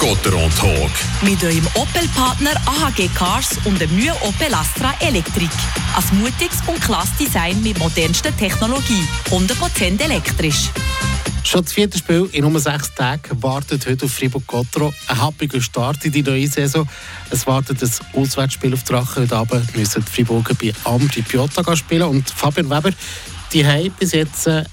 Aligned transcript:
Gotteron 0.00 0.50
Talk. 0.54 0.90
Mit 1.20 1.44
eurem 1.44 1.66
Opel-Partner 1.74 2.52
AHG 2.64 3.10
Cars 3.14 3.58
und 3.64 3.78
dem 3.78 3.94
neuen 3.98 4.16
Opel 4.22 4.54
Astra 4.54 4.94
Elektrik. 4.98 5.50
Ein 5.94 6.18
mutiges 6.20 6.60
und 6.66 6.80
klasse 6.80 7.10
Design 7.20 7.62
mit 7.62 7.78
modernster 7.78 8.34
Technologie. 8.34 9.06
100% 9.30 10.02
elektrisch. 10.02 10.70
Schon 11.44 11.64
das 11.64 11.74
vierte 11.74 11.98
Spiel 11.98 12.30
in 12.32 12.50
nur 12.50 12.58
sechs 12.58 12.94
Tagen 12.94 13.42
wartet 13.42 13.86
heute 13.86 14.06
auf 14.06 14.12
Fribourg-Gottero. 14.12 14.90
Ein 15.06 15.20
happiger 15.20 15.60
Start 15.60 16.02
in 16.06 16.12
die 16.12 16.22
neue 16.22 16.48
Saison. 16.48 16.88
Es 17.28 17.46
wartet 17.46 17.82
ein 17.82 17.90
Auswärtsspiel 18.14 18.72
auf 18.72 18.82
Drachen. 18.84 19.24
Heute 19.24 19.36
Abend 19.36 19.76
müssen 19.76 20.02
die 20.02 20.10
Friburger 20.10 20.54
bei 20.54 20.72
Ambri 20.84 21.20
Piotta 21.20 21.76
spielen. 21.76 22.08
Und 22.08 22.30
Fabian 22.30 22.70
Weber, 22.70 22.92
die 23.52 23.66
haben 23.66 23.90
bis 23.98 24.12
jetzt 24.12 24.46
äh, 24.46 24.64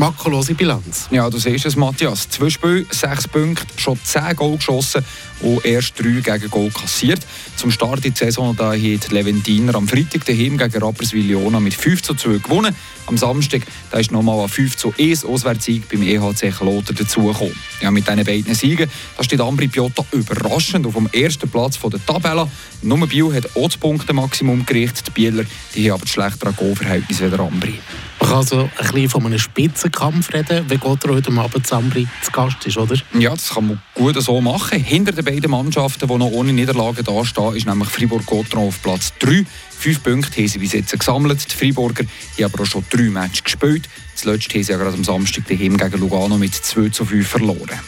makellose 0.00 0.54
Bilanz. 0.54 1.08
Ja, 1.10 1.28
du 1.28 1.38
siehst 1.38 1.66
es, 1.66 1.76
Matthias. 1.76 2.28
Zwei 2.30 2.48
Spiele, 2.48 2.86
sechs 2.90 3.28
Punkte, 3.28 3.66
schon 3.76 3.98
zehn 4.02 4.34
Goal 4.34 4.56
geschossen 4.56 5.04
und 5.42 5.64
erst 5.64 5.98
drei 5.98 6.20
gegen 6.20 6.50
Goal 6.50 6.70
kassiert. 6.70 7.20
Zum 7.56 7.70
Start 7.70 8.02
der 8.02 8.12
Saison 8.14 8.56
da 8.56 8.72
hat 8.72 9.10
Leventiner 9.10 9.74
am 9.74 9.86
Freitag 9.86 10.24
daheim 10.24 10.56
gegen 10.56 10.82
Rapperswil-Jona 10.82 11.60
mit 11.60 11.74
5 11.74 12.02
zu 12.02 12.14
2 12.14 12.38
gewonnen. 12.38 12.74
Am 13.06 13.18
Samstag 13.18 13.62
da 13.90 13.98
ist 13.98 14.10
nochmal 14.10 14.40
ein 14.40 14.48
5 14.48 14.76
zu 14.76 14.94
1 14.98 15.26
Auswärtssieg 15.26 15.86
beim 15.90 16.02
EHC 16.02 16.50
Kloten 16.50 16.96
dazugekommen. 16.96 17.54
Ja, 17.82 17.90
mit 17.90 18.08
diesen 18.08 18.24
beiden 18.24 18.54
Siegen 18.54 18.90
da 19.18 19.22
steht 19.22 19.40
Ambri 19.42 19.68
Piotta 19.68 20.02
überraschend 20.12 20.86
auf 20.86 20.94
dem 20.94 21.08
ersten 21.12 21.48
Platz 21.50 21.78
der 21.78 22.06
Tabelle. 22.06 22.48
Nur 22.80 23.06
Biel 23.06 23.34
hat 23.34 23.54
auch 23.54 23.68
das 23.68 23.76
Punkte-Maximum 23.76 24.64
gerichtet. 24.64 25.08
Die 25.08 25.10
Bieler 25.10 25.44
die 25.74 25.90
haben 25.90 25.96
aber 25.96 26.02
das 26.02 26.10
schlechtere 26.10 26.52
Goalverhältnis 26.54 27.20
als 27.20 27.38
Ambri. 27.38 27.78
Man 28.20 28.28
kann 28.28 28.38
also 28.38 28.70
ein 28.76 28.86
bisschen 28.92 29.08
von 29.08 29.26
einem 29.26 29.38
Spitzenkampf 29.38 30.32
reden, 30.32 30.64
wenn 30.68 30.78
Gotthard 30.78 31.14
heute 31.14 31.32
Abend 31.32 31.66
zu 31.66 31.74
Ambri 31.74 32.06
zu 32.22 32.30
Gast 32.30 32.66
ist, 32.66 32.76
oder? 32.76 32.96
Ja, 33.18 33.30
das 33.30 33.50
kann 33.50 33.66
man 33.66 33.82
gut 33.94 34.20
so 34.22 34.40
machen. 34.40 34.78
Hinter 34.78 35.12
den 35.12 35.24
beiden 35.24 35.50
Mannschaften, 35.50 36.06
die 36.06 36.16
noch 36.16 36.30
ohne 36.30 36.52
Niederlage 36.52 37.02
dastehen, 37.02 37.56
ist 37.56 37.66
nämlich 37.66 37.88
Fribourg-Gotthard 37.88 38.62
auf 38.62 38.82
Platz 38.82 39.12
3. 39.20 39.44
Fünf 39.70 40.02
Punkte 40.02 40.36
haben 40.36 40.48
sie 40.48 40.58
bis 40.58 40.72
jetzt 40.72 40.98
gesammelt. 40.98 41.50
Die 41.50 41.56
Freiburger 41.56 42.04
haben 42.04 42.44
aber 42.44 42.62
auch 42.62 42.66
schon 42.66 42.84
drei 42.90 43.04
Matches 43.04 43.42
gespielt. 43.42 43.88
Zuletzt 44.14 44.52
haben 44.52 44.62
sie 44.62 44.72
ja 44.72 44.78
gerade 44.78 44.94
am 44.94 45.04
Samstag 45.04 45.48
daheim 45.48 45.78
gegen 45.78 45.98
Lugano 45.98 46.36
mit 46.36 46.54
2 46.54 46.90
zu 46.90 47.06
5 47.06 47.26
verloren 47.26 47.80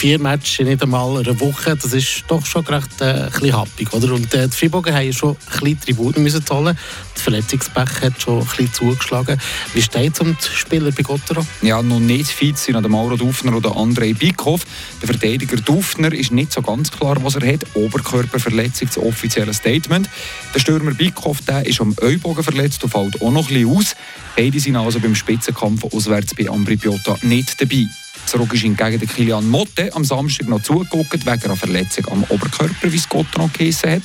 vier 0.00 0.18
Matches 0.18 0.60
in 0.60 0.66
nicht 0.66 0.82
einmal 0.82 1.18
einer 1.18 1.38
Woche, 1.40 1.76
das 1.76 1.92
ist 1.92 2.24
doch 2.26 2.46
schon 2.46 2.64
recht 2.64 3.02
äh, 3.02 3.28
ein 3.28 3.52
happig, 3.52 3.92
oder? 3.92 4.14
Und 4.14 4.32
äh, 4.32 4.48
die 4.48 4.56
Freiburger 4.56 4.94
haben 4.94 5.12
schon 5.12 5.32
ein 5.32 5.60
bisschen 5.60 5.80
Tributen 5.80 6.22
müssen 6.22 6.46
zahlen. 6.46 6.78
Das 7.12 7.22
Verletzungspech 7.22 8.00
hat 8.00 8.22
schon 8.22 8.40
ein 8.40 8.46
bisschen 8.46 8.72
zugeschlagen. 8.72 9.38
Wie 9.74 9.82
steht 9.82 10.14
es 10.14 10.20
um 10.20 10.34
die 10.34 10.56
Spieler 10.56 10.90
bei 10.90 11.02
Gottero? 11.02 11.44
Ja, 11.60 11.82
noch 11.82 12.00
nicht 12.00 12.28
fit 12.28 12.56
sind 12.56 12.80
der 12.80 12.88
Mauro 12.88 13.14
Dufner 13.18 13.54
oder 13.54 13.72
André 13.72 14.16
Bickhoff. 14.16 14.62
Der 15.02 15.08
Verteidiger 15.08 15.58
Dufner 15.58 16.14
ist 16.14 16.32
nicht 16.32 16.54
so 16.54 16.62
ganz 16.62 16.90
klar, 16.90 17.22
was 17.22 17.36
er 17.36 17.52
hat. 17.52 17.66
Oberkörperverletzung, 17.74 18.88
das 18.88 18.96
offizielle 18.96 19.52
Statement. 19.52 20.08
Der 20.54 20.60
Stürmer 20.60 20.94
Bickhoff 20.94 21.42
der 21.42 21.66
ist 21.66 21.78
am 21.78 21.94
Ellbogen 22.00 22.42
verletzt 22.42 22.82
und 22.84 22.88
fällt 22.88 23.20
auch 23.20 23.30
noch 23.30 23.50
ein 23.50 23.54
bisschen 23.54 23.76
aus. 23.76 23.96
Beide 24.34 24.60
sind 24.60 24.76
also 24.76 24.98
beim 24.98 25.14
Spitzenkampf 25.14 25.84
auswärts 25.84 26.34
bei 26.34 26.48
Ambri 26.48 26.78
Piotta 26.78 27.18
nicht 27.20 27.60
dabei. 27.60 27.84
Zurück 28.26 28.54
ist 28.54 28.62
hingegen 28.62 28.98
der 28.98 29.08
Kilian 29.08 29.48
Motte 29.48 29.90
am 29.94 30.04
Samstag 30.04 30.48
noch 30.48 30.62
zugeguckt, 30.62 31.26
wegen 31.26 31.44
einer 31.44 31.56
Verletzung 31.56 32.06
am 32.08 32.24
Oberkörper, 32.24 32.92
wie 32.92 32.96
es 32.96 33.08
Gott 33.08 33.26
noch 33.36 33.52
geheissen 33.52 33.90
hat. 33.90 34.02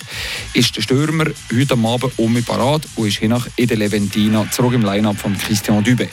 Ist 0.53 0.75
der 0.75 0.81
Stürmer 0.81 1.25
heute 1.53 1.73
Abend 1.73 2.11
um 2.17 2.43
parat 2.43 2.87
und 2.95 3.07
ist 3.07 3.17
hiernach 3.17 3.47
in 3.55 3.67
der 3.67 3.77
Leventina 3.77 4.49
zurück 4.51 4.73
im 4.73 4.83
Line-Up 4.83 5.17
von 5.17 5.37
Christian 5.37 5.83
Dübe. 5.83 6.09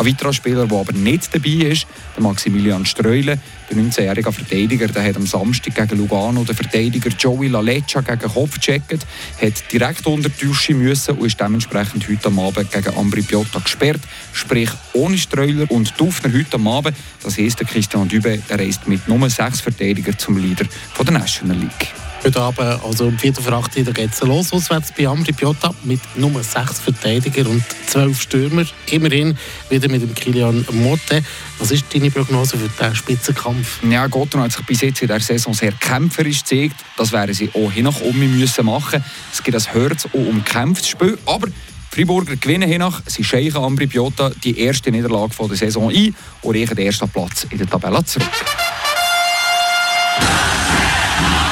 Ein 0.00 0.06
weiterer 0.06 0.32
Spieler, 0.32 0.66
der 0.66 0.78
aber 0.78 0.94
nicht 0.94 1.28
dabei 1.34 1.66
ist, 1.72 1.86
der 2.16 2.22
Maximilian 2.22 2.86
Streule, 2.86 3.38
der 3.68 3.76
19-jährige 3.76 4.32
Verteidiger, 4.32 4.88
der 4.88 5.04
hat 5.04 5.16
am 5.16 5.26
Samstag 5.26 5.74
gegen 5.74 5.98
Lugano 5.98 6.42
den 6.42 6.56
Verteidiger 6.56 7.10
Joey 7.10 7.48
Laleccia 7.48 8.00
gegen 8.00 8.32
Kopf 8.32 8.54
gecheckt, 8.54 9.04
hat 9.42 9.70
direkt 9.70 10.06
unter 10.06 10.30
die 10.30 10.46
Dusche 10.46 10.72
müssen 10.72 11.18
und 11.18 11.26
ist 11.26 11.38
dementsprechend 11.38 12.08
heute 12.08 12.28
am 12.28 12.38
Abend 12.38 12.72
gegen 12.72 12.96
Ambri 12.96 13.20
Piotta 13.20 13.58
gesperrt, 13.58 14.00
sprich 14.32 14.70
ohne 14.94 15.18
Streuler 15.18 15.70
und 15.70 15.92
Dufner 16.00 16.32
heute 16.32 16.54
am 16.54 16.66
Abend. 16.66 16.96
Das 17.22 17.36
heisst, 17.36 17.60
der 17.60 17.66
Christian 17.66 18.08
Dübe 18.08 18.38
der 18.48 18.58
reist 18.58 18.88
mit 18.88 19.06
Nummer 19.06 19.28
6 19.28 19.60
Verteidiger 19.60 20.16
zum 20.16 20.38
Leader 20.38 20.64
der 20.98 21.12
National 21.12 21.58
League. 21.58 22.09
Heute 22.22 22.38
Abend, 22.38 22.84
also 22.84 23.06
um 23.06 23.18
4 23.18 23.34
vor 23.34 23.54
8 23.54 23.78
Uhr, 23.78 23.84
geht 23.94 24.12
es 24.12 24.20
los. 24.20 24.52
Auswärts 24.52 24.92
bei 24.94 25.06
Amri 25.06 25.32
Piotta 25.32 25.74
mit 25.84 26.00
Nummer 26.16 26.42
6 26.42 26.78
Verteidiger 26.78 27.48
und 27.48 27.64
12 27.86 28.20
Stürmer. 28.20 28.64
Immerhin 28.90 29.38
wieder 29.70 29.88
mit 29.88 30.02
dem 30.02 30.14
Kilian 30.14 30.66
Motte. 30.70 31.22
Was 31.58 31.70
ist 31.70 31.86
deine 31.94 32.10
Prognose 32.10 32.58
für 32.58 32.68
den 32.68 32.94
Spitzenkampf? 32.94 33.82
Ja, 33.88 34.06
Gotthard 34.06 34.44
hat 34.44 34.52
sich 34.52 34.66
bis 34.66 34.82
jetzt 34.82 35.00
in 35.00 35.08
der 35.08 35.20
Saison 35.20 35.54
sehr 35.54 35.72
kämpferisch 35.72 36.44
gezeigt. 36.44 36.76
Das 36.98 37.10
werden 37.10 37.34
sie 37.34 37.50
auch 37.54 37.72
hinach 37.72 38.02
um 38.02 38.18
müssen 38.18 38.66
machen. 38.66 39.02
Es 39.32 39.42
gibt 39.42 39.56
ein 39.56 39.72
Herz 39.72 40.04
auch 40.04 40.14
um 40.14 40.44
Spiel. 40.84 41.16
Aber 41.24 41.48
Friburger 41.90 42.36
gewinnen 42.36 42.68
hinach. 42.68 43.00
Sie 43.06 43.24
scheichen 43.24 43.56
Ambri 43.56 43.86
Piotta 43.86 44.30
die 44.44 44.58
erste 44.58 44.90
Niederlage 44.90 45.32
der 45.48 45.56
Saison 45.56 45.88
ein 45.88 46.14
und 46.42 46.54
reichen 46.54 46.76
den 46.76 46.86
ersten 46.86 47.08
Platz 47.08 47.46
in 47.48 47.56
der 47.56 47.66
Tabelle 47.66 48.04
zurück. 48.04 48.28